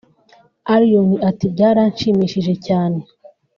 [0.73, 2.99] Allioni ati “Byaranshimishije cyane